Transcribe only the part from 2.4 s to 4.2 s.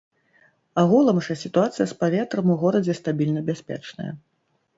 у горадзе стабільна бяспечная.